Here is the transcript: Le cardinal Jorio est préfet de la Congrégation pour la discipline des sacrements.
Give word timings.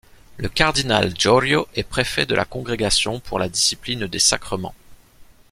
Le 0.37 0.49
cardinal 0.49 1.13
Jorio 1.15 1.67
est 1.75 1.83
préfet 1.83 2.25
de 2.25 2.33
la 2.33 2.43
Congrégation 2.43 3.19
pour 3.19 3.37
la 3.37 3.49
discipline 3.49 4.07
des 4.07 4.17
sacrements. 4.17 4.73